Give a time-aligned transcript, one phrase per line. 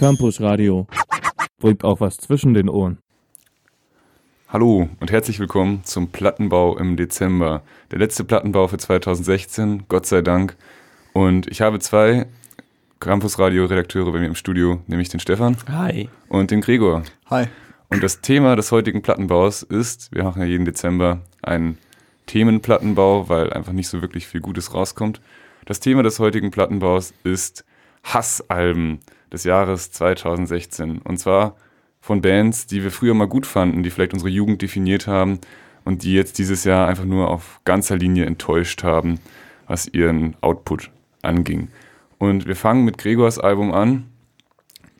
[0.00, 0.86] Campus Radio.
[1.58, 2.96] Bringt auch was zwischen den Ohren.
[4.48, 7.62] Hallo und herzlich willkommen zum Plattenbau im Dezember.
[7.90, 10.56] Der letzte Plattenbau für 2016, Gott sei Dank.
[11.12, 12.24] Und ich habe zwei
[12.98, 15.58] Campus Radio Redakteure bei mir im Studio, nämlich den Stefan.
[15.68, 16.08] Hi.
[16.30, 17.02] Und den Gregor.
[17.28, 17.48] Hi.
[17.90, 21.76] Und das Thema des heutigen Plattenbaus ist, wir machen ja jeden Dezember einen
[22.24, 25.20] Themenplattenbau, weil einfach nicht so wirklich viel Gutes rauskommt.
[25.66, 27.66] Das Thema des heutigen Plattenbaus ist
[28.02, 29.00] Hassalben
[29.32, 30.98] des Jahres 2016.
[30.98, 31.56] Und zwar
[32.00, 35.40] von Bands, die wir früher mal gut fanden, die vielleicht unsere Jugend definiert haben
[35.84, 39.20] und die jetzt dieses Jahr einfach nur auf ganzer Linie enttäuscht haben,
[39.66, 40.90] was ihren Output
[41.22, 41.68] anging.
[42.18, 44.08] Und wir fangen mit Gregors Album an.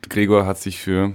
[0.08, 1.12] Gregor hat sich für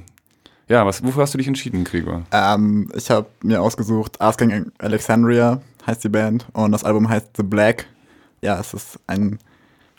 [0.67, 2.23] ja, was, wofür hast du dich entschieden, Gregor?
[2.31, 7.43] Ähm, ich habe mir ausgesucht, Asking Alexandria heißt die Band und das Album heißt The
[7.43, 7.85] Black.
[8.41, 9.37] Ja, es ist ein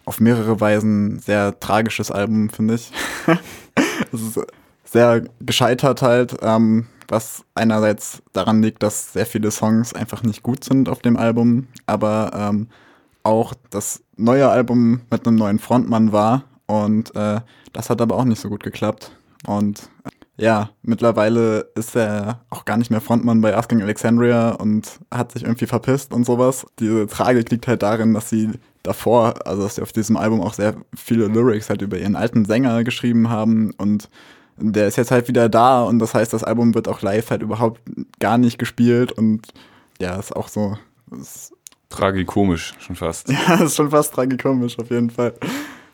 [0.06, 2.90] auf mehrere Weisen sehr tragisches Album, finde ich.
[4.12, 4.40] es ist
[4.84, 10.64] sehr gescheitert halt, ähm, was einerseits daran liegt, dass sehr viele Songs einfach nicht gut
[10.64, 12.68] sind auf dem Album, aber ähm,
[13.22, 17.40] auch das neue Album mit einem neuen Frontmann war und äh,
[17.72, 19.12] das hat aber auch nicht so gut geklappt.
[19.46, 19.90] Und
[20.36, 25.44] ja, mittlerweile ist er auch gar nicht mehr Frontmann bei Asking Alexandria und hat sich
[25.44, 26.66] irgendwie verpisst und sowas.
[26.78, 28.50] Diese Tragik liegt halt darin, dass sie
[28.86, 32.44] davor, also dass sie auf diesem Album auch sehr viele Lyrics halt über ihren alten
[32.44, 34.08] Sänger geschrieben haben und
[34.58, 37.42] der ist jetzt halt wieder da und das heißt, das Album wird auch live halt
[37.42, 37.80] überhaupt
[38.20, 39.52] gar nicht gespielt und
[40.00, 40.78] ja, ist auch so.
[41.18, 41.52] Ist
[41.88, 43.28] Tragikomisch schon fast.
[43.48, 45.34] Ja, ist schon fast tragikomisch auf jeden Fall.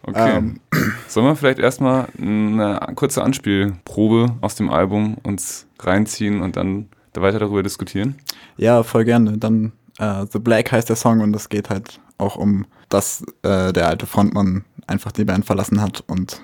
[0.04, 0.36] Okay.
[0.36, 0.60] Ähm.
[1.08, 7.38] Sollen wir vielleicht erstmal eine kurze Anspielprobe aus dem Album uns reinziehen und dann weiter
[7.38, 8.16] darüber diskutieren?
[8.56, 9.36] Ja, voll gerne.
[9.38, 13.72] Dann äh, The Black heißt der Song und es geht halt auch um, dass äh,
[13.72, 16.40] der alte Frontmann einfach die Band verlassen hat und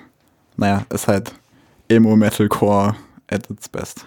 [0.57, 1.33] naja, ist halt
[1.87, 2.95] Emo-Metalcore
[3.29, 4.05] at its best.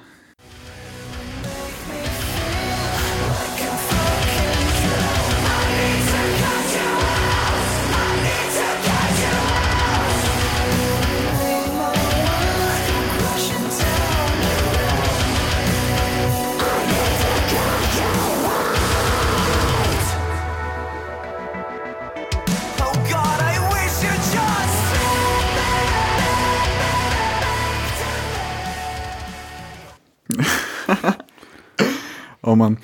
[32.42, 32.78] Oh Mann.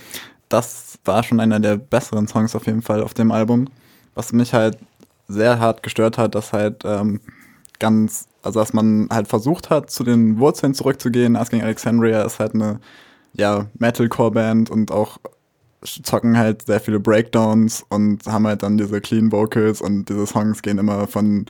[0.48, 3.68] Das war schon einer der besseren Songs auf jeden Fall auf dem Album.
[4.14, 4.78] Was mich halt
[5.28, 7.20] sehr hart gestört hat, dass halt ähm,
[7.78, 11.36] ganz, also dass man halt versucht hat, zu den Wurzeln zurückzugehen.
[11.36, 12.80] Asking Alexandria ist halt eine,
[13.34, 15.18] ja, Metalcore-Band und auch
[15.82, 20.62] zocken halt sehr viele Breakdowns und haben halt dann diese Clean Vocals und diese Songs
[20.62, 21.46] gehen immer von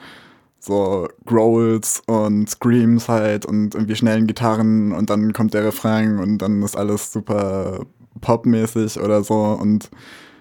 [0.61, 6.39] so Growls und Screams halt und irgendwie schnellen Gitarren und dann kommt der Refrain und
[6.39, 7.81] dann ist alles super
[8.21, 9.91] popmäßig oder so und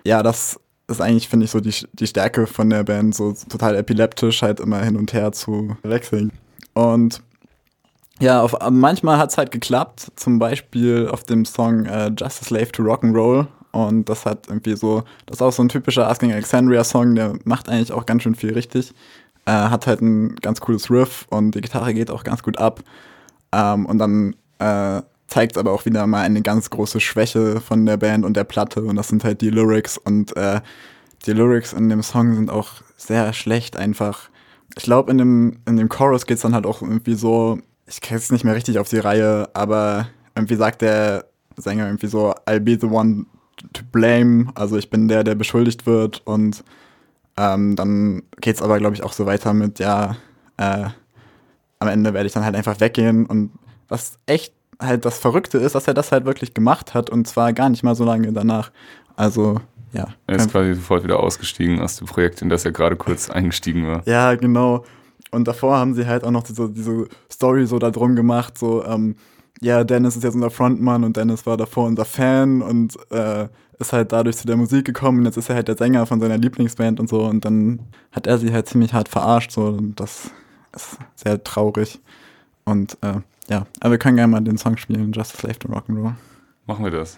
[0.03, 3.75] ja, das ist eigentlich, finde ich, so die, die Stärke von der Band, so total
[3.75, 6.31] epileptisch halt immer hin und her zu wechseln.
[6.73, 7.21] Und
[8.19, 12.45] ja, auf, manchmal hat es halt geklappt, zum Beispiel auf dem Song äh, Just a
[12.45, 13.47] Slave to Rock'n'Roll.
[13.71, 17.37] Und das hat irgendwie so, das ist auch so ein typischer Asking Alexandria Song, der
[17.43, 18.93] macht eigentlich auch ganz schön viel richtig.
[19.45, 22.81] Äh, hat halt ein ganz cooles Riff und die Gitarre geht auch ganz gut ab.
[23.51, 27.97] Ähm, und dann äh, zeigt aber auch wieder mal eine ganz große Schwäche von der
[27.97, 30.61] Band und der Platte und das sind halt die Lyrics und äh,
[31.25, 34.29] die Lyrics in dem Song sind auch sehr schlecht einfach.
[34.77, 38.01] Ich glaube, in dem, in dem Chorus geht es dann halt auch irgendwie so, ich
[38.01, 41.25] kriege es nicht mehr richtig auf die Reihe, aber irgendwie sagt der
[41.57, 43.25] Sänger irgendwie so, I'll be the one
[43.73, 46.63] to blame, also ich bin der, der beschuldigt wird und
[47.37, 50.15] ähm, dann geht es aber, glaube ich, auch so weiter mit, ja,
[50.57, 50.85] äh,
[51.79, 53.25] am Ende werde ich dann halt einfach weggehen.
[53.27, 53.51] Und
[53.87, 57.53] was echt halt das Verrückte ist, dass er das halt wirklich gemacht hat und zwar
[57.53, 58.71] gar nicht mal so lange danach.
[59.15, 59.59] Also,
[59.93, 60.07] ja.
[60.27, 63.87] Er ist quasi sofort wieder ausgestiegen aus dem Projekt, in das er gerade kurz eingestiegen
[63.87, 64.03] war.
[64.05, 64.85] Ja, genau.
[65.31, 69.15] Und davor haben sie halt auch noch diese, diese Story so darum gemacht, so, ähm,
[69.59, 73.47] ja, Dennis ist jetzt unser Frontmann und Dennis war davor unser Fan und äh,
[73.79, 76.19] ist halt dadurch zu der Musik gekommen und jetzt ist er halt der Sänger von
[76.19, 77.79] seiner Lieblingsband und so und dann
[78.11, 80.31] hat er sie halt ziemlich hart verarscht so und das
[80.75, 81.99] ist sehr traurig
[82.65, 86.15] und äh, ja, aber wir können gerne mal den Song spielen, Just Slave to Rock'n'Roll.
[86.65, 87.17] Machen wir das.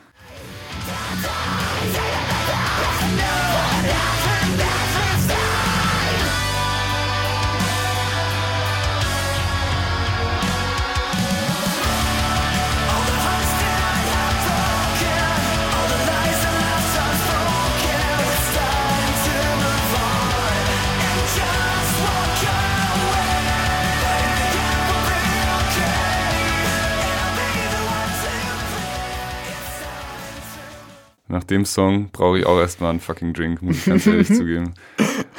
[31.39, 34.73] Nach dem Song brauche ich auch erstmal einen fucking Drink, muss ich ganz ehrlich zugeben.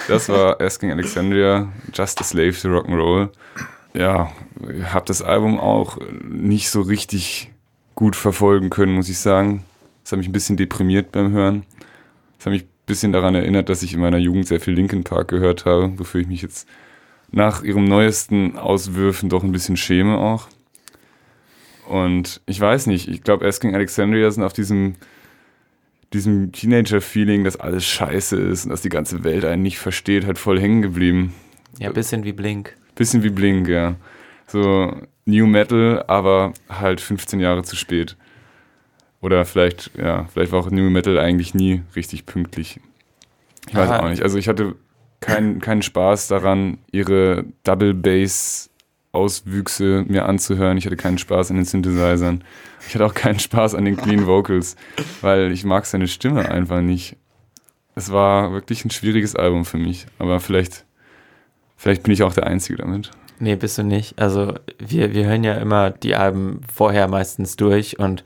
[0.09, 3.29] Das war Asking Alexandria, Just a Slave to Rock'n'Roll.
[3.93, 4.33] Ja,
[4.85, 7.51] habe das Album auch nicht so richtig
[7.95, 9.65] gut verfolgen können, muss ich sagen.
[10.03, 11.65] Das hat mich ein bisschen deprimiert beim Hören.
[12.39, 15.05] Das hat mich ein bisschen daran erinnert, dass ich in meiner Jugend sehr viel Linkin
[15.05, 16.67] Park gehört habe, wofür ich mich jetzt
[17.31, 20.49] nach ihrem neuesten Auswürfen doch ein bisschen schäme auch.
[21.87, 24.95] Und ich weiß nicht, ich glaube, Asking Alexandria sind auf diesem,
[26.13, 30.39] diesem Teenager-Feeling, dass alles scheiße ist und dass die ganze Welt einen nicht versteht, halt
[30.39, 31.35] voll hängen geblieben.
[31.79, 32.77] Ja, ein bisschen wie Blink.
[32.97, 33.97] Bisschen wie Blink, ja.
[34.47, 38.17] So New Metal, aber halt 15 Jahre zu spät.
[39.21, 42.81] Oder vielleicht, ja, vielleicht war auch New Metal eigentlich nie richtig pünktlich.
[43.69, 44.01] Ich weiß Aha.
[44.01, 44.23] auch nicht.
[44.23, 44.75] Also ich hatte
[45.21, 48.70] keinen keinen Spaß daran, ihre Double Bass
[49.13, 50.77] Auswüchse mir anzuhören.
[50.77, 52.45] Ich hatte keinen Spaß an den Synthesizern.
[52.87, 54.77] Ich hatte auch keinen Spaß an den Clean Vocals,
[55.21, 57.17] weil ich mag seine Stimme einfach nicht.
[57.95, 60.85] Es war wirklich ein schwieriges Album für mich, aber vielleicht,
[61.77, 63.11] vielleicht bin ich auch der Einzige damit.
[63.41, 64.19] Nee, bist du nicht.
[64.19, 68.23] Also wir, wir hören ja immer die Alben vorher meistens durch und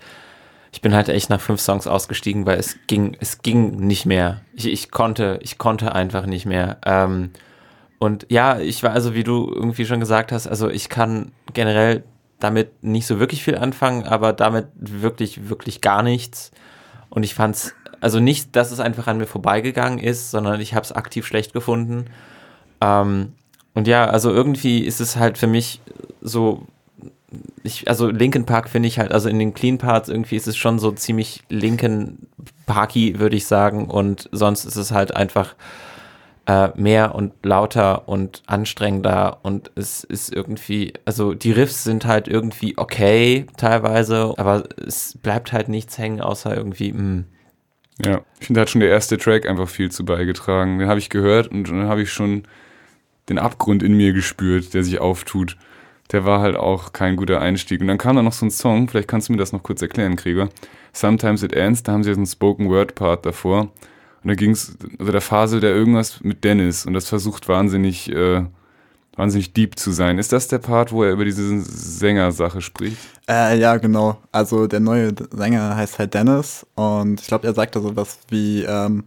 [0.73, 4.41] ich bin halt echt nach fünf Songs ausgestiegen, weil es ging, es ging nicht mehr.
[4.55, 6.79] Ich, ich konnte, ich konnte einfach nicht mehr.
[6.85, 7.31] Ähm,
[7.99, 12.05] und ja, ich war also, wie du irgendwie schon gesagt hast, also ich kann generell
[12.39, 16.51] damit nicht so wirklich viel anfangen, aber damit wirklich, wirklich gar nichts.
[17.09, 20.85] Und ich fand's, also nicht, dass es einfach an mir vorbeigegangen ist, sondern ich habe
[20.85, 22.07] es aktiv schlecht gefunden.
[22.81, 23.33] Ähm,
[23.73, 25.81] und ja, also irgendwie ist es halt für mich
[26.21, 26.67] so,
[27.63, 30.57] ich, also Linkin Park finde ich halt, also in den Clean Parts irgendwie ist es
[30.57, 32.19] schon so ziemlich Linkin
[32.67, 33.87] Parky, würde ich sagen.
[33.87, 35.55] Und sonst ist es halt einfach
[36.47, 42.29] äh, mehr und lauter und anstrengender und es ist irgendwie, also die Riffs sind halt
[42.29, 47.25] irgendwie okay teilweise, aber es bleibt halt nichts hängen, außer irgendwie, mh.
[48.05, 50.81] Ja, ich finde, da hat schon der erste Track einfach viel zu beigetragen.
[50.81, 52.43] Den habe ich gehört und dann habe ich schon
[53.29, 55.57] den Abgrund in mir gespürt, der sich auftut.
[56.13, 57.81] Der war halt auch kein guter Einstieg.
[57.81, 59.81] Und dann kam da noch so ein Song, vielleicht kannst du mir das noch kurz
[59.81, 60.49] erklären, Gregor.
[60.93, 63.71] Sometimes It Ends, da haben sie so einen Spoken Word Part davor.
[64.25, 68.11] Und da ging es, also der Phase der irgendwas mit Dennis und das versucht wahnsinnig,
[68.11, 68.43] äh,
[69.17, 70.19] wahnsinnig deep zu sein.
[70.19, 72.97] Ist das der Part, wo er über diese Sängersache spricht?
[73.29, 74.19] Äh, ja, genau.
[74.33, 79.05] Also der neue Sänger heißt halt Dennis und ich glaube, er sagte sowas wie, ähm,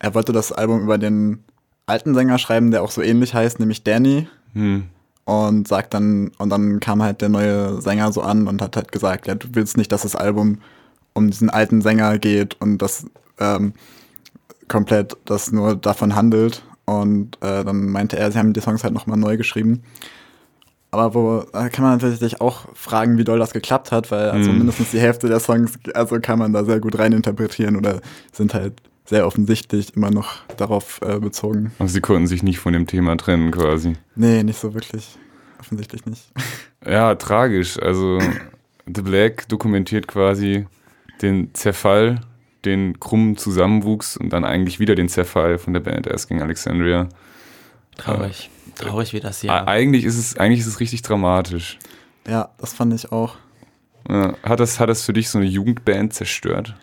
[0.00, 1.44] er wollte das Album über den
[1.86, 4.28] alten Sänger schreiben, der auch so ähnlich heißt, nämlich Danny.
[4.54, 4.88] Hm.
[5.24, 8.90] Und sagt dann, und dann kam halt der neue Sänger so an und hat halt
[8.90, 10.62] gesagt, ja, du willst nicht, dass das Album
[11.12, 13.04] um diesen alten Sänger geht und das
[13.38, 13.74] ähm,
[14.68, 16.62] komplett das nur davon handelt.
[16.84, 19.82] Und äh, dann meinte er, sie haben die Songs halt nochmal neu geschrieben.
[20.90, 24.50] Aber wo da kann man natürlich auch fragen, wie doll das geklappt hat, weil also
[24.50, 24.58] Mhm.
[24.58, 28.00] mindestens die Hälfte der Songs, also kann man da sehr gut reininterpretieren oder
[28.32, 31.72] sind halt sehr offensichtlich immer noch darauf äh, bezogen.
[31.78, 33.96] Also sie konnten sich nicht von dem Thema trennen quasi.
[34.16, 35.18] Nee, nicht so wirklich.
[35.60, 36.30] Offensichtlich nicht.
[36.86, 37.76] Ja, tragisch.
[37.82, 38.20] Also
[38.86, 40.66] The Black dokumentiert quasi
[41.20, 42.20] den Zerfall,
[42.68, 47.08] den krummen Zusammenwuchs und dann eigentlich wieder den Zerfall von der Band Asking Alexandria.
[47.96, 48.50] Traurig.
[48.76, 49.66] Traurig wie das Jahr.
[49.66, 51.78] Eigentlich ist es eigentlich ist es richtig dramatisch.
[52.28, 53.34] Ja, das fand ich auch.
[54.08, 56.74] Ja, Hat das, hat das für dich so eine Jugendband zerstört?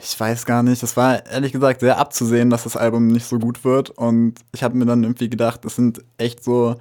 [0.00, 0.82] Ich weiß gar nicht.
[0.82, 3.90] Es war ehrlich gesagt sehr abzusehen, dass das Album nicht so gut wird.
[3.90, 6.76] Und ich habe mir dann irgendwie gedacht, es sind echt so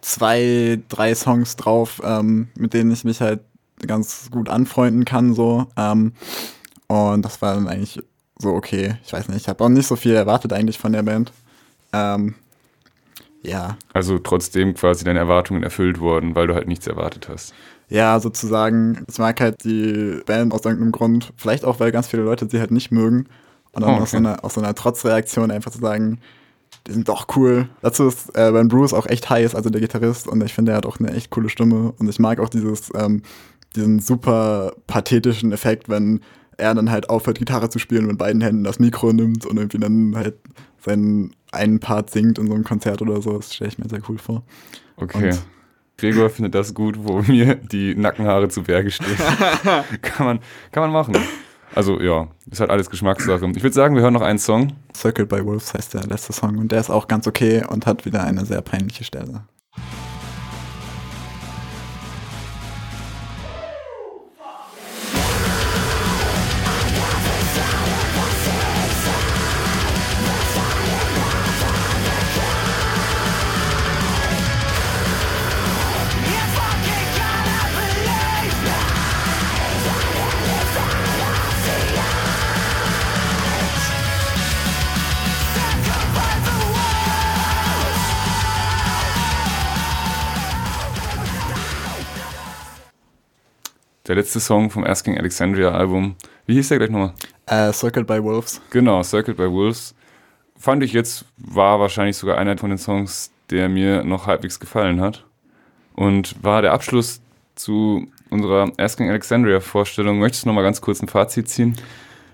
[0.00, 3.40] zwei, drei Songs drauf, ähm, mit denen ich mich halt
[3.86, 5.34] ganz gut anfreunden kann.
[5.34, 5.66] So.
[5.76, 6.12] Ähm,
[6.94, 8.02] und das war dann eigentlich
[8.38, 8.96] so okay.
[9.04, 9.42] Ich weiß nicht.
[9.42, 11.32] Ich habe auch nicht so viel erwartet eigentlich von der Band.
[11.92, 12.34] Ähm,
[13.42, 13.76] ja.
[13.92, 17.54] Also trotzdem quasi deine Erwartungen erfüllt worden, weil du halt nichts erwartet hast.
[17.88, 22.22] Ja, sozusagen, ich mag halt die Band aus irgendeinem Grund, vielleicht auch, weil ganz viele
[22.22, 23.26] Leute sie halt nicht mögen.
[23.72, 24.26] Und dann Oh, aus, so okay.
[24.26, 26.20] einer, aus so einer Trotzreaktion einfach zu sagen,
[26.86, 27.68] die sind doch cool.
[27.82, 30.78] Dazu ist äh, Ben Bruce auch echt heiß, also der Gitarrist, und ich finde, er
[30.78, 31.92] hat auch eine echt coole Stimme.
[31.98, 33.22] Und ich mag auch dieses, ähm,
[33.76, 36.20] diesen super pathetischen Effekt, wenn
[36.58, 39.56] er dann halt aufhört, Gitarre zu spielen und mit beiden Händen das Mikro nimmt und
[39.56, 40.34] irgendwie dann halt
[40.84, 43.36] seinen einen Part singt in so einem Konzert oder so.
[43.36, 44.42] Das stelle ich mir sehr cool vor.
[44.96, 45.30] Okay.
[45.30, 45.42] Und-
[45.96, 49.16] Gregor findet das gut, wo mir die Nackenhaare zu Berge stehen.
[50.02, 50.40] kann, man,
[50.72, 51.16] kann man machen.
[51.74, 53.46] Also ja, ist halt alles Geschmackssache.
[53.54, 54.72] Ich würde sagen, wir hören noch einen Song.
[54.96, 58.04] Circled by Wolves heißt der letzte Song und der ist auch ganz okay und hat
[58.04, 59.42] wieder eine sehr peinliche Stelle.
[94.14, 96.14] Der letzte Song vom Asking Alexandria Album.
[96.46, 97.14] Wie hieß der gleich nochmal?
[97.46, 98.60] Äh, Circled by Wolves.
[98.70, 99.92] Genau, Circled by Wolves.
[100.56, 105.00] Fand ich jetzt, war wahrscheinlich sogar einer von den Songs, der mir noch halbwegs gefallen
[105.00, 105.24] hat.
[105.96, 107.20] Und war der Abschluss
[107.56, 110.20] zu unserer Asking Alexandria Vorstellung.
[110.20, 111.76] Möchtest du nochmal ganz kurz ein Fazit ziehen?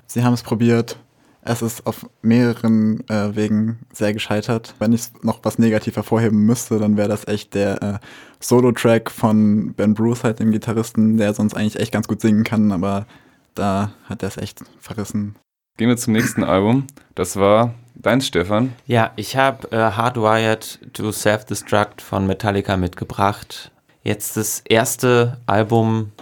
[0.07, 0.99] Sie haben es probiert.
[1.43, 4.75] Es ist auf mehreren äh, Wegen sehr gescheitert.
[4.79, 7.99] Wenn ich noch was negativ hervorheben müsste, dann wäre das echt der äh,
[8.41, 12.73] Solo-Track von Ben Bruce, halt dem Gitarristen, der sonst eigentlich echt ganz gut singen kann,
[12.73, 13.07] aber
[13.55, 15.37] da hat er es echt verrissen.
[15.77, 16.87] Gehen wir zum nächsten Album.
[17.15, 18.73] Das war dein Stefan.
[18.87, 23.71] Ja, ich habe äh, Hardwired to Self-Destruct von Metallica mitgebracht.
[24.03, 26.13] Jetzt das erste Album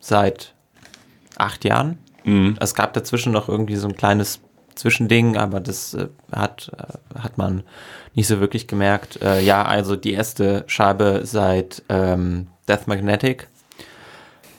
[0.00, 0.54] seit
[1.36, 1.98] acht Jahren.
[2.24, 2.56] Mhm.
[2.60, 4.40] Es gab dazwischen noch irgendwie so ein kleines
[4.74, 7.62] Zwischending, aber das äh, hat, äh, hat man
[8.14, 9.22] nicht so wirklich gemerkt.
[9.22, 13.48] Äh, ja, also die erste Scheibe seit ähm, Death Magnetic.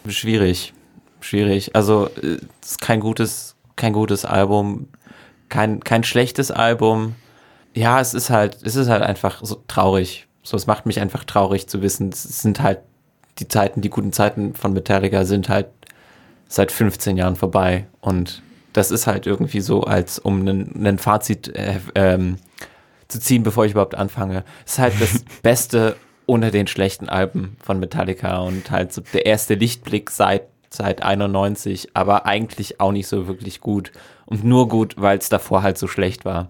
[0.08, 0.74] Schwierig.
[1.20, 1.76] Schwierig.
[1.76, 4.88] Also äh, ist kein gutes, kein gutes Album,
[5.50, 7.16] kein, kein schlechtes Album.
[7.74, 10.28] Ja, es ist halt, es ist halt einfach so traurig.
[10.44, 12.80] So, es macht mich einfach traurig zu wissen, es sind halt
[13.40, 15.68] die Zeiten, die guten Zeiten von Metallica sind halt
[16.48, 17.88] seit 15 Jahren vorbei.
[18.02, 18.42] Und
[18.76, 22.38] das ist halt irgendwie so, als um ein Fazit äh, ähm,
[23.08, 24.44] zu ziehen, bevor ich überhaupt anfange.
[24.66, 29.26] Es ist halt das Beste unter den schlechten Alben von Metallica und halt so der
[29.26, 33.94] erste Lichtblick seit seit 91, aber eigentlich auch nicht so wirklich gut
[34.26, 36.50] und nur gut, weil es davor halt so schlecht war.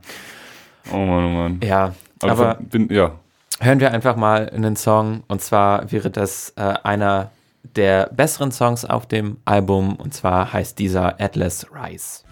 [0.91, 1.59] Oh Mann, oh Mann.
[1.63, 3.11] Ja, Aber, aber bin, ja,
[3.59, 7.29] hören wir einfach mal einen Song und zwar wäre das äh, einer
[7.75, 12.23] der besseren Songs auf dem Album und zwar heißt dieser Atlas Rise.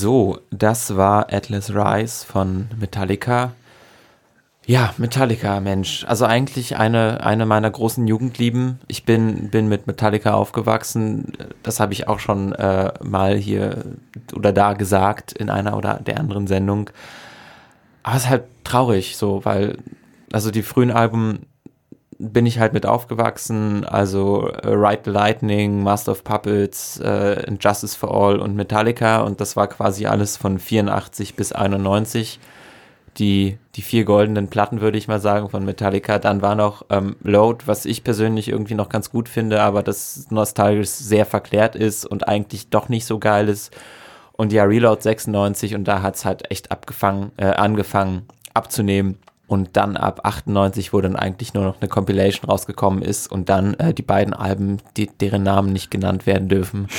[0.00, 3.52] So, das war Atlas Rise von Metallica.
[4.64, 6.06] Ja, Metallica, Mensch.
[6.08, 8.80] Also eigentlich eine, eine meiner großen Jugendlieben.
[8.88, 11.34] Ich bin, bin mit Metallica aufgewachsen.
[11.62, 13.84] Das habe ich auch schon äh, mal hier
[14.34, 16.88] oder da gesagt in einer oder der anderen Sendung.
[18.02, 19.76] Aber es ist halt traurig so, weil
[20.32, 21.44] also die frühen Alben
[22.20, 27.96] bin ich halt mit aufgewachsen, also äh, Ride the Lightning, Master of Puppets, äh, Justice
[27.96, 32.38] for All und Metallica und das war quasi alles von 84 bis 91.
[33.18, 36.20] Die, die vier goldenen Platten, würde ich mal sagen, von Metallica.
[36.20, 40.28] Dann war noch ähm, Load, was ich persönlich irgendwie noch ganz gut finde, aber das
[40.30, 43.76] nostalgisch sehr verklärt ist und eigentlich doch nicht so geil ist.
[44.32, 49.18] Und ja, Reload 96 und da hat es halt echt abgefangen, äh, angefangen abzunehmen.
[49.50, 53.74] Und dann ab 98, wo dann eigentlich nur noch eine Compilation rausgekommen ist und dann
[53.74, 56.86] äh, die beiden Alben, die, deren Namen nicht genannt werden dürfen.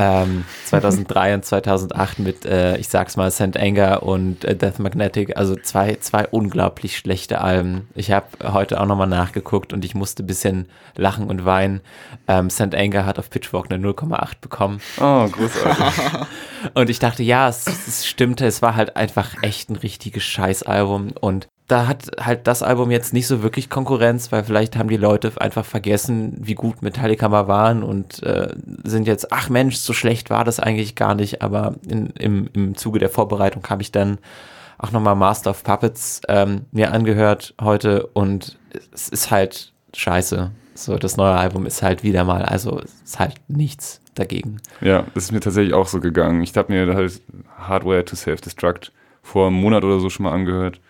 [0.00, 3.56] Ähm, 2003 und 2008 mit, äh, ich sag's mal, St.
[3.56, 7.88] Anger und äh, Death Magnetic, also zwei, zwei unglaublich schlechte Alben.
[7.96, 11.80] Ich habe heute auch nochmal nachgeguckt und ich musste ein bisschen lachen und weinen.
[12.28, 12.76] Ähm, St.
[12.76, 14.80] Anger hat auf Pitchfork eine 0,8 bekommen.
[15.00, 15.84] oh, großartig.
[16.74, 21.12] Und ich dachte, ja, es, es stimmte, es war halt einfach echt ein richtiges Scheißalbum.
[21.20, 24.96] Und da hat halt das Album jetzt nicht so wirklich Konkurrenz, weil vielleicht haben die
[24.96, 29.92] Leute einfach vergessen, wie gut Metallica mal waren und äh, sind jetzt, ach Mensch, so
[29.92, 31.42] schlecht war das eigentlich gar nicht.
[31.42, 34.16] Aber in, im, im Zuge der Vorbereitung habe ich dann
[34.78, 38.56] auch nochmal Master of Puppets ähm, mir angehört heute und
[38.92, 40.50] es ist halt scheiße.
[40.74, 44.62] So, das neue Album ist halt wieder mal, also es ist halt nichts dagegen.
[44.80, 46.40] Ja, das ist mir tatsächlich auch so gegangen.
[46.42, 47.20] Ich habe mir halt
[47.58, 50.80] Hardware to Self-Destruct vor einem Monat oder so schon mal angehört.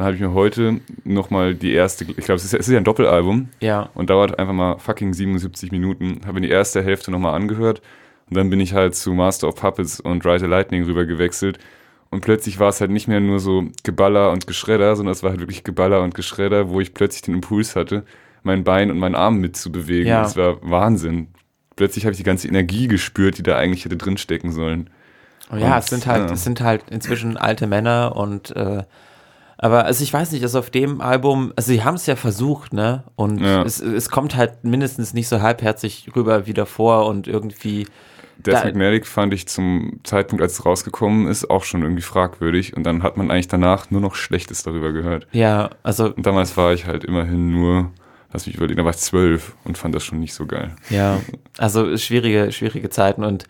[0.00, 2.78] Dann habe ich mir heute nochmal die erste, ich glaube, es ist, es ist ja
[2.78, 6.22] ein Doppelalbum Ja, und dauert einfach mal fucking 77 Minuten.
[6.24, 7.82] Habe mir die erste Hälfte nochmal angehört
[8.30, 11.58] und dann bin ich halt zu Master of Puppets und Ride the Lightning rüber gewechselt.
[12.08, 15.32] Und plötzlich war es halt nicht mehr nur so Geballer und Geschredder, sondern es war
[15.32, 18.04] halt wirklich Geballer und Geschredder, wo ich plötzlich den Impuls hatte,
[18.42, 20.08] mein Bein und meinen Arm mitzubewegen.
[20.08, 20.22] Ja.
[20.22, 21.28] Das war Wahnsinn.
[21.76, 24.88] Plötzlich habe ich die ganze Energie gespürt, die da eigentlich hätte drinstecken sollen.
[25.52, 26.32] Oh ja, Und, es sind halt, ja.
[26.32, 28.84] es sind halt inzwischen alte Männer und äh,
[29.62, 32.72] aber also ich weiß nicht, also auf dem Album, also sie haben es ja versucht,
[32.72, 33.04] ne?
[33.14, 33.62] Und Ja.
[33.62, 37.86] es, es kommt halt mindestens nicht so halbherzig rüber wie davor und irgendwie,
[38.38, 42.74] Death Magnetic fand ich zum Zeitpunkt, als es rausgekommen ist, auch schon irgendwie fragwürdig.
[42.74, 45.26] Und dann hat man eigentlich danach nur noch Schlechtes darüber gehört.
[45.32, 47.90] ja, also Und damals war ich halt immerhin nur
[48.32, 50.74] lass mich überlegen, da war ich zwölf und fand das schon nicht so geil.
[50.88, 51.20] Ja,
[51.58, 53.44] also schwierige, schwierige Zeiten und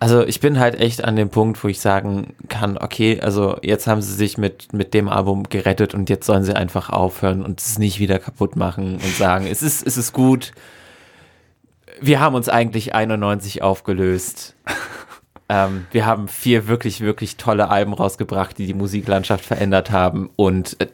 [0.00, 3.86] also ich bin halt echt an dem Punkt, wo ich sagen kann, okay, also jetzt
[3.86, 7.60] haben sie sich mit, mit dem Album gerettet und jetzt sollen sie einfach aufhören und
[7.60, 10.52] es nicht wieder kaputt machen und sagen, es ist, es ist gut.
[12.00, 14.56] Wir haben uns eigentlich 91 aufgelöst.
[15.50, 20.80] ähm, wir haben vier wirklich, wirklich tolle Alben rausgebracht, die die Musiklandschaft verändert haben und
[20.80, 20.86] äh,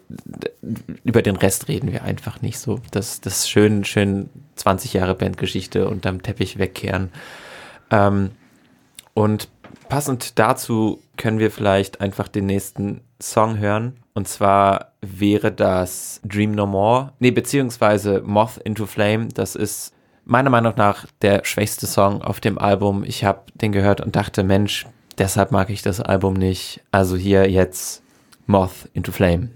[1.05, 2.81] über den Rest reden wir einfach nicht so.
[2.91, 7.13] Das, das ist schön, schön 20 Jahre Bandgeschichte unterm Teppich wegkehren.
[7.93, 8.33] Ähm,
[9.17, 9.49] und
[9.89, 13.97] passend dazu können wir vielleicht einfach den nächsten Song hören.
[14.13, 17.15] Und zwar wäre das Dream No More.
[17.19, 19.29] Nee, beziehungsweise Moth into Flame.
[19.29, 19.95] Das ist
[20.27, 23.05] meiner Meinung nach der schwächste Song auf dem Album.
[23.05, 26.83] Ich habe den gehört und dachte, Mensch, deshalb mag ich das Album nicht.
[26.93, 28.03] Also hier jetzt
[28.45, 29.49] Moth into Flame.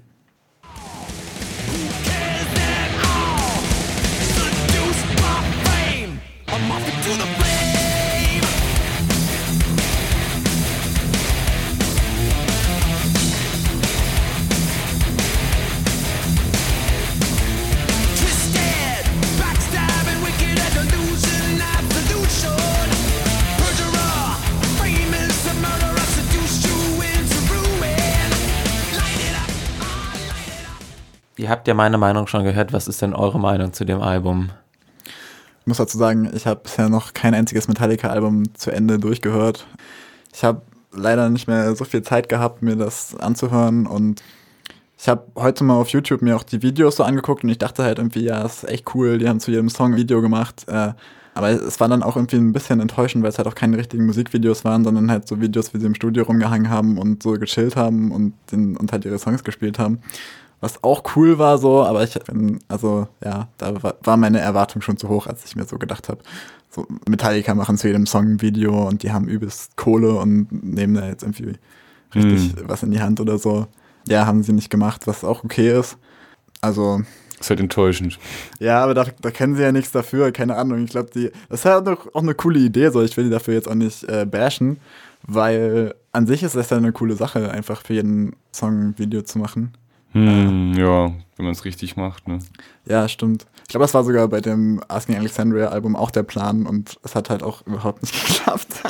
[31.50, 32.72] Habt ja meine Meinung schon gehört.
[32.72, 34.50] Was ist denn eure Meinung zu dem Album?
[35.60, 39.66] Ich muss dazu sagen, ich habe bisher noch kein einziges Metallica-Album zu Ende durchgehört.
[40.32, 44.22] Ich habe leider nicht mehr so viel Zeit gehabt, mir das anzuhören und
[44.98, 47.84] ich habe heute mal auf YouTube mir auch die Videos so angeguckt und ich dachte
[47.84, 50.64] halt irgendwie, ja, ist echt cool, die haben zu jedem Song ein Video gemacht.
[50.68, 50.92] Äh,
[51.32, 54.04] aber es war dann auch irgendwie ein bisschen enttäuschend, weil es halt auch keine richtigen
[54.04, 57.76] Musikvideos waren, sondern halt so Videos, wie sie im Studio rumgehangen haben und so gechillt
[57.76, 60.00] haben und, den, und halt ihre Songs gespielt haben
[60.60, 64.96] was auch cool war so, aber ich bin, also ja, da war meine Erwartung schon
[64.96, 66.22] zu hoch, als ich mir so gedacht habe.
[66.68, 70.94] So, Metallica machen zu jedem Song ein Video und die haben übelst Kohle und nehmen
[70.94, 71.54] da jetzt irgendwie
[72.14, 72.68] richtig hm.
[72.68, 73.66] was in die Hand oder so.
[74.06, 75.96] Ja, haben sie nicht gemacht, was auch okay ist.
[76.60, 77.02] Also.
[77.38, 78.18] Ist halt enttäuschend.
[78.58, 80.84] Ja, aber da, da kennen sie ja nichts dafür, keine Ahnung.
[80.84, 83.02] Ich glaube, die, das ist auch, auch eine coole Idee, so.
[83.02, 84.78] Ich will die dafür jetzt auch nicht äh, bashen,
[85.22, 89.22] weil an sich ist das ja eine coole Sache, einfach für jeden Song ein Video
[89.22, 89.72] zu machen.
[90.12, 92.40] Hm, ja, wenn man es richtig macht, ne?
[92.84, 93.46] Ja, stimmt.
[93.62, 97.14] Ich glaube, das war sogar bei dem Asking Alexandria Album auch der Plan und es
[97.14, 98.82] hat halt auch überhaupt nicht geklappt.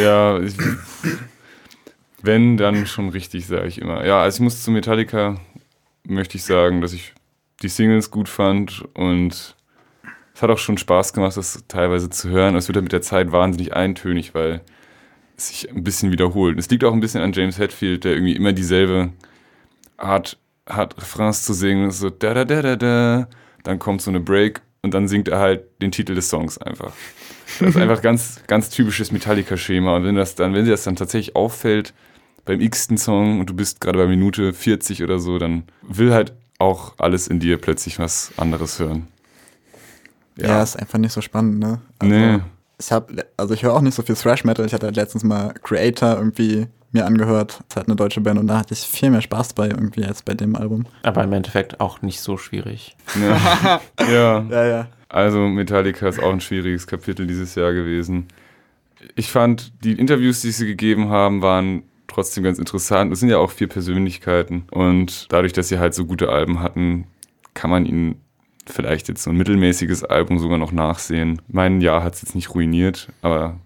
[0.00, 0.56] ja, ich,
[2.22, 4.04] wenn, dann schon richtig, sage ich immer.
[4.04, 5.40] Ja, also ich muss zu Metallica,
[6.04, 7.14] möchte ich sagen, dass ich
[7.62, 9.56] die Singles gut fand und
[10.34, 12.56] es hat auch schon Spaß gemacht, das teilweise zu hören.
[12.56, 14.60] Es wird halt mit der Zeit wahnsinnig eintönig, weil
[15.38, 16.58] es sich ein bisschen wiederholt.
[16.58, 19.12] Es liegt auch ein bisschen an James Hetfield, der irgendwie immer dieselbe
[19.96, 23.28] Art hat, Refrains zu singen, so da da da da da,
[23.62, 26.92] dann kommt so eine Break und dann singt er halt den Titel des Songs einfach.
[27.58, 29.96] Das ist einfach ganz, ganz typisches Metallica-Schema.
[29.96, 31.94] Und wenn das dann, wenn dir das dann tatsächlich auffällt
[32.44, 36.34] beim x-ten Song und du bist gerade bei Minute 40 oder so, dann will halt
[36.58, 39.08] auch alles in dir plötzlich was anderes hören.
[40.36, 41.80] Ja, ja ist einfach nicht so spannend, ne?
[41.98, 42.38] Also, nee.
[42.78, 44.66] Ich habe, also ich höre auch nicht so viel Thrash Metal.
[44.66, 47.60] Ich hatte halt letztens mal Creator irgendwie mir angehört.
[47.68, 50.22] Ist halt eine deutsche Band und da hatte ich viel mehr Spaß bei irgendwie als
[50.22, 50.86] bei dem Album.
[51.02, 52.96] Aber im Endeffekt auch nicht so schwierig.
[53.20, 53.80] Ja.
[54.10, 54.46] ja.
[54.50, 54.88] ja, ja.
[55.08, 58.26] Also Metallica ist auch ein schwieriges Kapitel dieses Jahr gewesen.
[59.14, 63.12] Ich fand, die Interviews, die sie gegeben haben, waren trotzdem ganz interessant.
[63.12, 67.06] Es sind ja auch vier Persönlichkeiten und dadurch, dass sie halt so gute Alben hatten,
[67.54, 68.20] kann man ihnen
[68.66, 71.40] vielleicht jetzt so ein mittelmäßiges Album sogar noch nachsehen.
[71.48, 73.58] Mein Jahr hat es jetzt nicht ruiniert, aber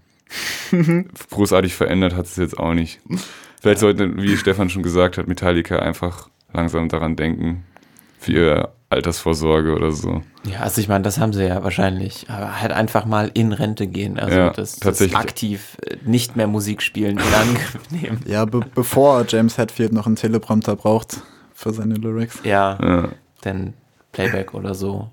[1.30, 3.00] großartig verändert hat es jetzt auch nicht.
[3.60, 7.64] Vielleicht sollte, wie Stefan schon gesagt hat, Metallica einfach langsam daran denken,
[8.18, 10.22] für ihre Altersvorsorge oder so.
[10.44, 12.26] Ja, also ich meine, das haben sie ja wahrscheinlich.
[12.28, 14.18] Aber halt einfach mal in Rente gehen.
[14.18, 18.20] Also ja, das, das aktiv äh, nicht mehr Musik spielen in Angriff nehmen.
[18.26, 21.22] Ja, be bevor James Hetfield noch einen Teleprompter braucht
[21.54, 22.40] für seine Lyrics.
[22.42, 23.08] Ja, ja.
[23.44, 23.74] denn
[24.12, 25.08] Playback oder so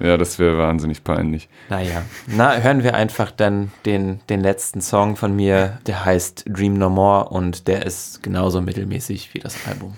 [0.00, 1.48] ja, das wäre wahnsinnig peinlich.
[1.68, 6.74] Naja, na, hören wir einfach dann den, den letzten Song von mir, der heißt Dream
[6.74, 9.94] No More und der ist genauso mittelmäßig wie das Album.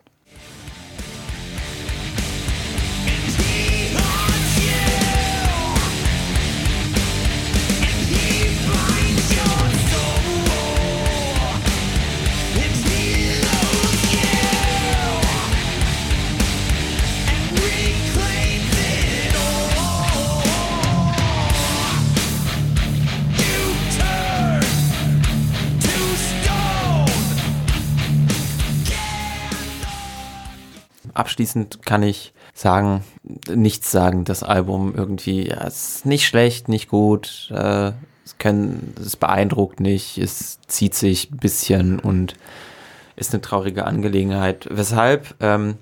[31.16, 33.02] abschließend kann ich sagen,
[33.52, 34.24] nichts sagen.
[34.24, 37.50] Das Album irgendwie, ja, ist nicht schlecht, nicht gut.
[37.54, 37.92] Äh,
[38.24, 42.34] es, können, es beeindruckt nicht, es zieht sich ein bisschen und
[43.16, 44.68] ist eine traurige Angelegenheit.
[44.70, 45.76] Weshalb, ähm,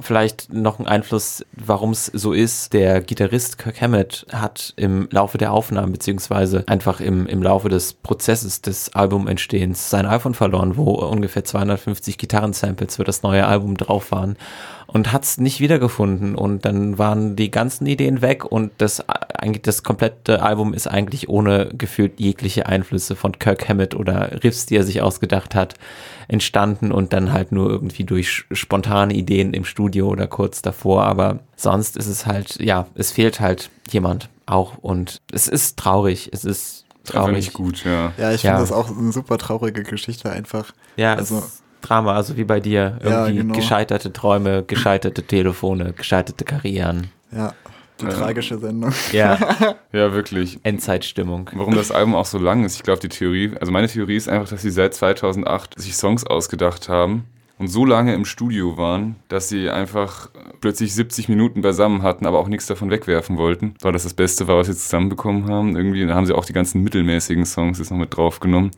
[0.00, 2.72] vielleicht noch ein Einfluss, warum es so ist.
[2.72, 7.94] Der Gitarrist Kirk Hammett hat im Laufe der Aufnahmen, beziehungsweise einfach im, im Laufe des
[7.94, 14.12] Prozesses des Albumentstehens sein iPhone verloren, wo ungefähr 250 Gitarrensamples für das neue Album drauf
[14.12, 14.36] waren
[14.86, 19.62] und hat es nicht wiedergefunden und dann waren die ganzen Ideen weg und das eigentlich
[19.62, 24.76] das komplette Album ist eigentlich ohne gefühlt jegliche Einflüsse von Kirk Hammett oder Riffs, die
[24.76, 25.74] er sich ausgedacht hat,
[26.28, 31.40] entstanden und dann halt nur irgendwie durch spontane Ideen im Studio oder kurz davor, aber
[31.56, 36.44] sonst ist es halt ja, es fehlt halt jemand auch und es ist traurig, es
[36.44, 37.36] ist traurig.
[37.36, 38.12] nicht gut, ja.
[38.18, 38.52] Ja, ich Ja.
[38.52, 40.72] finde das auch eine super traurige Geschichte einfach.
[40.96, 41.42] Ja, Also-
[41.82, 42.98] Drama, also wie bei dir.
[43.04, 43.54] Ja, Irgendwie genau.
[43.54, 47.12] gescheiterte Träume, gescheiterte Telefone, gescheiterte Karrieren.
[47.30, 47.52] Ja,
[48.00, 48.10] die Ja.
[48.10, 48.92] tragische Sendung.
[49.12, 49.38] Ja,
[49.92, 50.58] Ja, wirklich.
[50.62, 51.50] Endzeitstimmung.
[51.54, 54.28] Warum das Album auch so lang ist, ich glaube, die Theorie, also meine Theorie ist
[54.28, 57.24] einfach, dass sie seit 2008 sich Songs ausgedacht haben
[57.58, 60.28] und so lange im Studio waren, dass sie einfach
[60.60, 64.46] plötzlich 70 Minuten beisammen hatten, aber auch nichts davon wegwerfen wollten, weil das das Beste
[64.48, 65.74] war, was sie zusammenbekommen haben.
[65.76, 68.70] Irgendwie, da haben sie auch die ganzen mittelmäßigen Songs jetzt noch mit draufgenommen.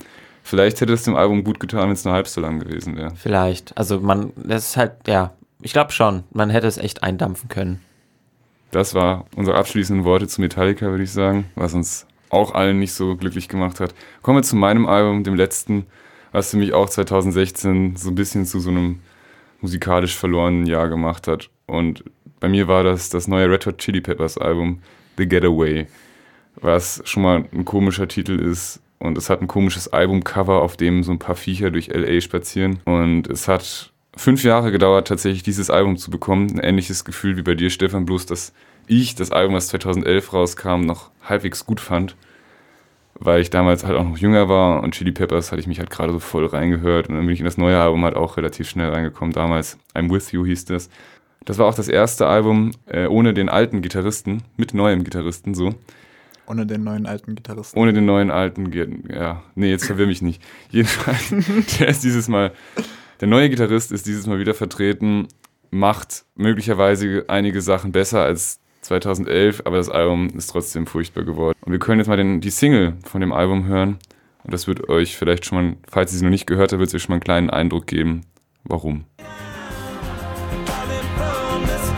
[0.45, 3.13] Vielleicht hätte es dem Album gut getan, wenn es nur halb so lang gewesen wäre.
[3.17, 3.77] Vielleicht.
[3.77, 6.23] Also man, das ist halt, ja, ich glaube schon.
[6.33, 7.81] Man hätte es echt eindampfen können.
[8.71, 12.93] Das war unsere abschließenden Worte zu Metallica, würde ich sagen, was uns auch allen nicht
[12.93, 13.95] so glücklich gemacht hat.
[14.23, 15.87] Kommen wir zu meinem Album, dem letzten,
[16.33, 19.01] was für mich auch 2016 so ein bisschen zu so einem
[19.61, 21.51] musikalisch verlorenen Jahr gemacht hat.
[21.67, 22.05] Und
[22.41, 24.81] bei mir war das das neue Red Hot Chili Peppers Album
[25.17, 25.87] The Getaway,
[26.57, 28.81] was schon mal ein komischer Titel ist.
[28.99, 32.81] Und es hat ein komisches Albumcover, auf dem so ein paar Viecher durch LA spazieren.
[32.85, 36.51] Und es hat fünf Jahre gedauert, tatsächlich dieses Album zu bekommen.
[36.53, 38.53] Ein ähnliches Gefühl wie bei dir, Stefan, bloß dass
[38.87, 42.17] ich das Album, was 2011 rauskam, noch halbwegs gut fand.
[43.21, 45.91] Weil ich damals halt auch noch jünger war und Chili Peppers hatte ich mich halt
[45.91, 47.09] gerade so voll reingehört.
[47.09, 49.33] Und dann bin ich in das neue Album halt auch relativ schnell reingekommen.
[49.33, 50.89] Damals I'm With You hieß das.
[51.45, 55.75] Das war auch das erste Album äh, ohne den alten Gitarristen, mit neuem Gitarristen so.
[56.47, 57.79] Ohne den neuen alten Gitarristen.
[57.79, 60.43] Ohne den neuen alten, Ge- ja, nee, jetzt verwirr mich nicht.
[60.71, 61.35] Jedenfalls,
[61.81, 62.53] der ist dieses Mal,
[63.21, 65.29] der neue Gitarrist ist dieses Mal wieder vertreten,
[65.71, 71.59] macht möglicherweise einige Sachen besser als 2011, aber das Album ist trotzdem furchtbar geworden.
[71.65, 73.99] Und wir können jetzt mal den, die Single von dem Album hören.
[74.45, 76.89] Und das wird euch vielleicht schon mal, falls ihr sie noch nicht gehört habt, wird
[76.89, 78.23] es euch schon mal einen kleinen Eindruck geben,
[78.65, 79.05] warum.
[81.67, 81.98] The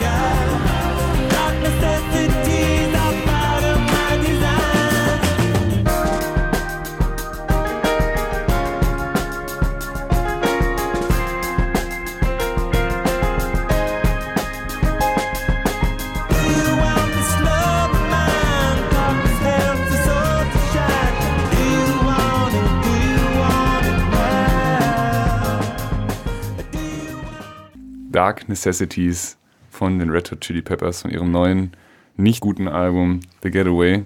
[28.51, 29.39] Necessities
[29.71, 31.73] von den Red Hot Chili Peppers, von ihrem neuen,
[32.17, 34.05] nicht guten Album The Getaway.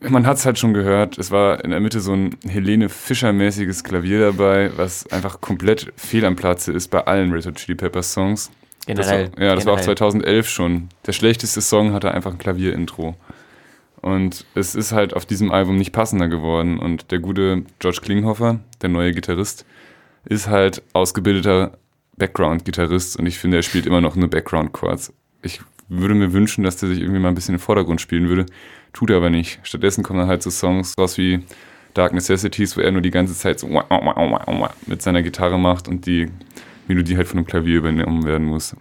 [0.00, 3.82] Man hat es halt schon gehört, es war in der Mitte so ein Helene Fischer-mäßiges
[3.84, 8.12] Klavier dabei, was einfach komplett fehl am Platze ist bei allen Red Hot Chili Peppers
[8.12, 8.50] Songs.
[8.86, 9.28] Generell.
[9.28, 9.96] Das war, ja, das war auch generell.
[9.96, 10.88] 2011 schon.
[11.06, 13.16] Der schlechteste Song hatte einfach ein Klavierintro.
[14.02, 16.78] Und es ist halt auf diesem Album nicht passender geworden.
[16.78, 19.64] Und der gute George Klinghoffer, der neue Gitarrist,
[20.24, 21.78] ist halt ausgebildeter
[22.18, 25.12] Background-Gitarrist und ich finde, er spielt immer noch nur Background-Chords.
[25.42, 28.46] Ich würde mir wünschen, dass der sich irgendwie mal ein bisschen im Vordergrund spielen würde.
[28.92, 29.60] Tut er aber nicht.
[29.62, 31.44] Stattdessen kommen dann halt so Songs raus wie
[31.94, 33.68] Dark Necessities, wo er nur die ganze Zeit so
[34.86, 36.30] mit seiner Gitarre macht und die
[36.88, 38.74] Melodie halt von einem Klavier übernommen werden muss.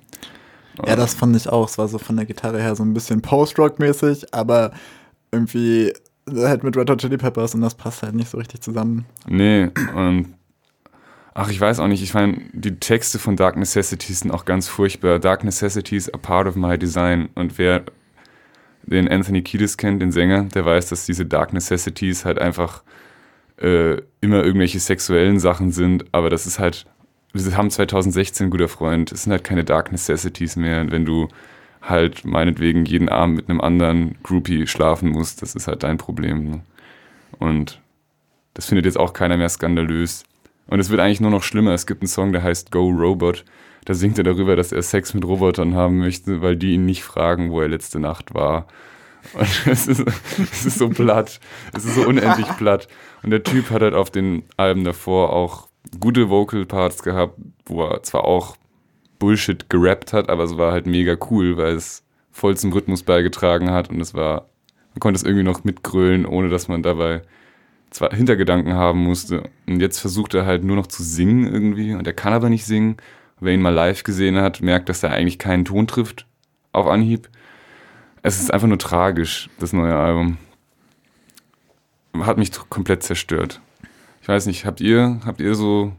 [0.86, 1.70] Ja, das fand ich auch.
[1.70, 4.72] Es war so von der Gitarre her so ein bisschen Post-Rock-mäßig, aber
[5.32, 5.94] irgendwie
[6.34, 9.06] halt mit Red Hot Chili Peppers und das passt halt nicht so richtig zusammen.
[9.28, 10.34] Nee, und
[11.36, 14.68] ach, ich weiß auch nicht, ich meine, die Texte von Dark Necessities sind auch ganz
[14.68, 15.20] furchtbar.
[15.20, 17.30] Dark Necessities are part of my design.
[17.36, 17.84] Und wer
[18.84, 22.84] den Anthony Kiedis kennt, den Sänger, der weiß, dass diese Dark Necessities halt einfach
[23.58, 26.86] äh, immer irgendwelche sexuellen Sachen sind, aber das ist halt,
[27.34, 31.28] wir haben 2016, guter Freund, es sind halt keine Dark Necessities mehr, wenn du
[31.82, 36.50] halt meinetwegen jeden Abend mit einem anderen Groupie schlafen musst, das ist halt dein Problem.
[36.50, 36.62] Ne?
[37.40, 37.82] Und
[38.54, 40.24] das findet jetzt auch keiner mehr skandalös.
[40.68, 41.74] Und es wird eigentlich nur noch schlimmer.
[41.74, 43.46] Es gibt einen Song, der heißt Go Robot.
[43.86, 47.04] Da singt er darüber, dass er Sex mit Robotern haben möchte, weil die ihn nicht
[47.04, 48.68] fragen, wo er letzte Nacht war.
[49.34, 50.04] Und es ist,
[50.40, 51.40] es ist so platt.
[51.74, 52.88] Es ist so unendlich platt.
[53.24, 55.68] Und der Typ hat halt auf den Alben davor auch
[56.00, 58.58] gute Vocal Parts gehabt, wo er zwar auch
[59.20, 63.72] Bullshit gerappt hat, aber es war halt mega cool, weil es voll zum Rhythmus beigetragen
[63.72, 64.50] hat und es war,
[64.94, 67.22] man konnte es irgendwie noch mitgrölen, ohne dass man dabei
[67.96, 69.50] zwar Hintergedanken haben musste.
[69.68, 72.66] Und jetzt versucht er halt nur noch zu singen irgendwie und er kann aber nicht
[72.66, 72.98] singen.
[73.40, 76.26] Wer ihn mal live gesehen hat, merkt, dass er eigentlich keinen Ton trifft
[76.74, 77.30] auf Anhieb.
[78.22, 80.38] Es ist einfach nur tragisch, das neue Album.
[82.20, 83.62] Hat mich komplett zerstört.
[84.22, 85.94] Ich weiß nicht, habt ihr, habt ihr so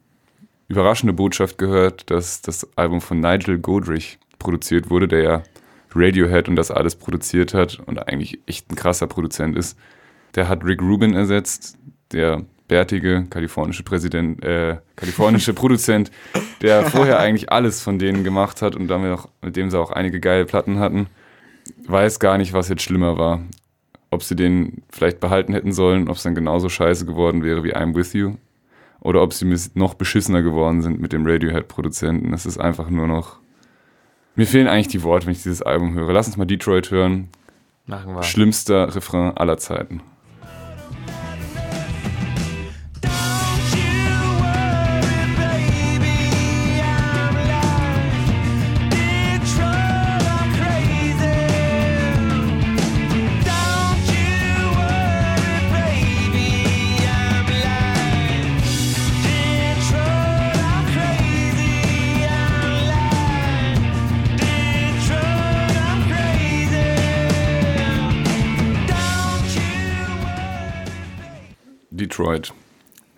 [0.69, 5.43] überraschende Botschaft gehört, dass das Album von Nigel Godrich produziert wurde, der ja
[5.93, 9.77] Radiohead und das alles produziert hat und eigentlich echt ein krasser Produzent ist.
[10.37, 11.77] Der hat Rick Rubin ersetzt,
[12.13, 16.13] der bärtige kalifornische Präsident, äh, kalifornische Produzent,
[16.63, 19.91] der vorher eigentlich alles von denen gemacht hat und damit auch, mit dem sie auch
[19.91, 21.09] einige geile Platten hatten.
[21.87, 23.41] Weiß gar nicht, was jetzt schlimmer war.
[24.13, 27.75] Ob sie den vielleicht behalten hätten sollen, ob es dann genauso scheiße geworden wäre wie
[27.75, 28.37] I'm With You.
[29.01, 32.33] Oder ob sie noch beschissener geworden sind mit dem Radiohead-Produzenten.
[32.33, 33.39] Es ist einfach nur noch.
[34.37, 36.13] Mir fehlen eigentlich die Worte, wenn ich dieses Album höre.
[36.13, 37.31] Lass uns mal Detroit hören.
[37.87, 38.23] machen wir.
[38.23, 40.03] Schlimmster Refrain aller Zeiten.
[72.31, 72.53] Detroit.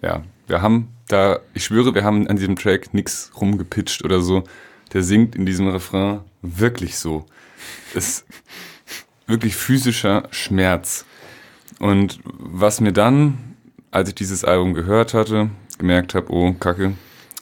[0.03, 4.45] Ja, wir haben da, ich schwöre, wir haben an diesem Track nichts rumgepitcht oder so.
[4.93, 7.27] Der singt in diesem Refrain wirklich so.
[7.95, 8.27] Das ist
[9.27, 11.05] wirklich physischer Schmerz.
[11.79, 13.57] Und was mir dann,
[13.91, 16.95] als ich dieses Album gehört hatte, gemerkt habe, oh, Kacke,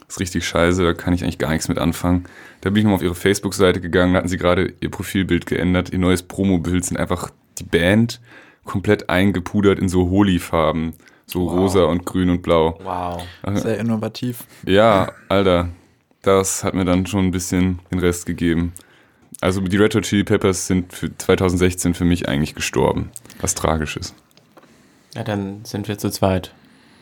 [0.08, 2.24] ist richtig scheiße, da kann ich eigentlich gar nichts mit anfangen.
[2.60, 5.92] Da bin ich nochmal auf ihre Facebook-Seite gegangen, da hatten sie gerade ihr Profilbild geändert.
[5.92, 8.20] Ihr neues Promo-Bild sind einfach die Band
[8.64, 10.94] komplett eingepudert in so Holi-Farben.
[11.30, 12.76] So rosa und grün und blau.
[12.82, 13.22] Wow.
[13.54, 14.44] Sehr innovativ.
[14.66, 15.68] Ja, Alter,
[16.22, 18.72] das hat mir dann schon ein bisschen den Rest gegeben.
[19.40, 23.10] Also die Red Hot Chili Peppers sind für 2016 für mich eigentlich gestorben.
[23.40, 24.14] Was tragisch ist.
[25.14, 26.52] Ja, dann sind wir zu zweit.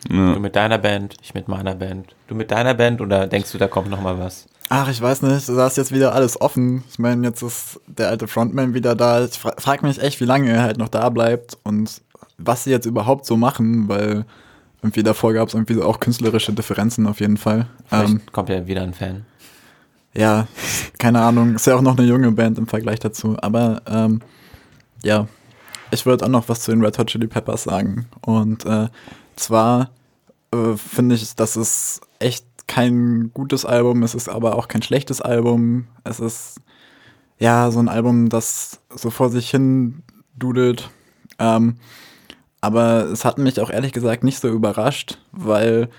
[0.09, 0.35] Ja.
[0.35, 2.15] Du mit deiner Band, ich mit meiner Band.
[2.27, 4.47] Du mit deiner Band oder denkst du, da kommt noch mal was?
[4.69, 6.83] Ach, ich weiß nicht, da ist jetzt wieder alles offen.
[6.91, 9.25] Ich meine, jetzt ist der alte Frontman wieder da.
[9.25, 12.01] Ich fra frage mich echt, wie lange er halt noch da bleibt und
[12.39, 14.25] was sie jetzt überhaupt so machen, weil
[14.81, 17.67] irgendwie davor gab es irgendwie so auch künstlerische Differenzen auf jeden Fall.
[17.87, 19.25] Vielleicht Ähm, kommt ja wieder ein Fan.
[20.15, 20.47] ja,
[20.97, 21.55] keine Ahnung.
[21.55, 23.35] Ist ja auch noch eine junge Band im Vergleich dazu.
[23.41, 24.21] Aber ähm,
[25.03, 25.27] ja,
[25.91, 28.05] ich würde auch noch was zu den Red Hot Chili Peppers sagen.
[28.21, 28.87] Und äh,
[29.35, 29.89] zwar
[30.53, 34.03] äh, finde ich, das ist echt kein gutes Album.
[34.03, 35.87] Es ist aber auch kein schlechtes Album.
[36.03, 36.61] Es ist
[37.37, 40.03] ja so ein Album, das so vor sich hin
[40.37, 40.89] dudelt.
[41.39, 41.75] Ähm,
[42.61, 45.89] aber es hat mich auch ehrlich gesagt nicht so überrascht, weil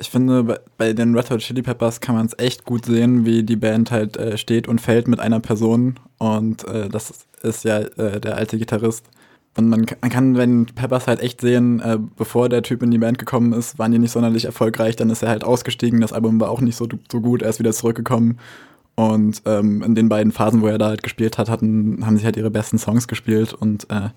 [0.00, 3.42] ich finde, bei, den Red Hot Chili Peppers kann man es echt gut sehen, wie
[3.42, 5.98] die Band halt äh, steht und fällt mit einer Person.
[6.18, 9.04] Und äh, das ist, ja äh, der alte Gitarrist.
[9.56, 12.92] Und man, kann- man kann, wenn Peppers halt echt sehen, äh, bevor der Typ in
[12.92, 14.94] die Band gekommen ist, waren die nicht sonderlich erfolgreich.
[14.94, 16.00] Dann ist er halt ausgestiegen.
[16.00, 17.42] Das Album war auch nicht so, so gut.
[17.42, 18.38] Er ist wieder zurückgekommen.
[18.94, 22.24] Und ähm, in den beiden Phasen, wo er da halt gespielt hat, hatten, haben sie
[22.24, 23.52] halt ihre besten Songs gespielt.
[23.52, 24.10] Und äh,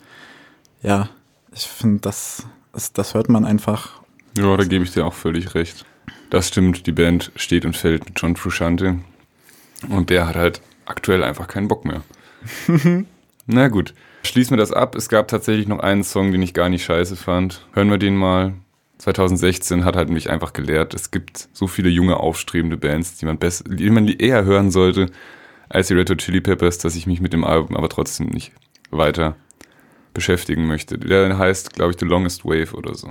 [0.84, 1.10] ja,
[1.54, 4.02] ich finde, das, das, das hört man einfach.
[4.38, 5.86] Ja, da gebe ich dir auch völlig recht.
[6.30, 9.00] Das stimmt, die Band steht und fällt mit John Frusciante.
[9.90, 12.04] Und der hat halt aktuell einfach keinen Bock mehr.
[13.48, 14.96] Na gut, schließen wir das ab.
[14.96, 17.66] Es gab tatsächlich noch einen Song, den ich gar nicht scheiße fand.
[17.74, 18.54] Hören wir den mal.
[19.00, 23.40] 2016 hat halt mich einfach gelehrt, es gibt so viele junge, aufstrebende Bands, die man,
[23.40, 25.08] die man eher hören sollte
[25.70, 28.52] als die Red Hot Chili Peppers, dass ich mich mit dem Album aber trotzdem nicht
[28.92, 29.36] weiter
[30.14, 30.98] beschäftigen möchte.
[30.98, 33.10] Der heißt, glaube ich, The Longest Wave oder so.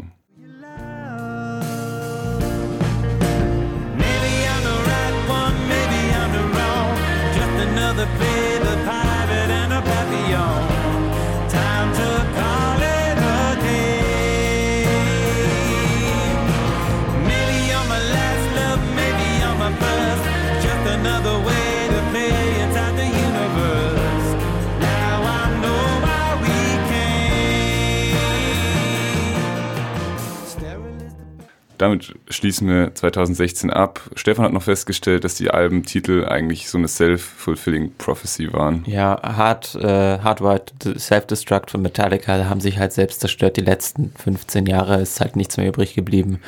[31.80, 34.02] Damit schließen wir 2016 ab.
[34.14, 38.84] Stefan hat noch festgestellt, dass die Albentitel eigentlich so eine self-fulfilling prophecy waren.
[38.86, 43.56] Ja, Hard, äh, Hardwired Self-Destruct von Metallica haben sich halt selbst zerstört.
[43.56, 46.40] Die letzten 15 Jahre ist halt nichts mehr übrig geblieben.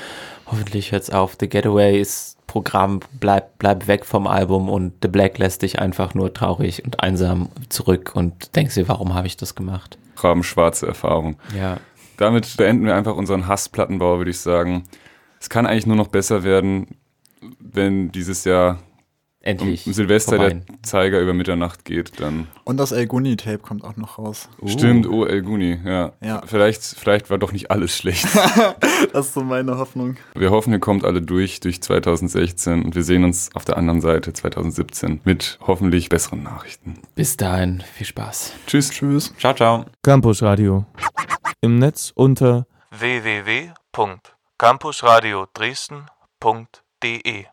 [0.44, 1.38] Hoffentlich hört's auf.
[1.40, 6.12] The Getaway ist Programm, bleib, bleib weg vom Album und The Black lässt dich einfach
[6.12, 9.96] nur traurig und einsam zurück und denkst dir, warum habe ich das gemacht?
[10.18, 11.36] Rabenschwarze Erfahrung.
[11.58, 11.78] Ja.
[12.18, 14.84] Damit beenden wir einfach unseren Hassplattenbau, würde ich sagen.
[15.42, 16.86] Es kann eigentlich nur noch besser werden,
[17.58, 18.78] wenn dieses Jahr um
[19.40, 19.82] Endlich.
[19.82, 20.50] Silvester vorbei.
[20.54, 24.48] der Zeiger über Mitternacht geht, dann Und das El Guni-Tape kommt auch noch raus.
[24.66, 26.12] stimmt, oh El Guni, ja.
[26.20, 26.42] Ja.
[26.46, 28.24] Vielleicht, vielleicht war doch nicht alles schlecht.
[29.12, 30.16] Das ist so meine Hoffnung.
[30.36, 34.00] wir hoffen, ihr kommt alle durch, durch 2016 und wir sehen uns auf der anderen
[34.00, 36.94] Seite 2017 mit hoffentlich besseren Nachrichten.
[37.16, 38.52] Bis dahin, viel Spaß.
[38.68, 38.90] Tschüss.
[38.90, 39.34] Tschüss.
[39.38, 39.86] Ciao, ciao.
[40.04, 40.86] Campus Radio.
[41.60, 42.66] Im Netz unter
[44.62, 47.50] www.campusradio Dresden.de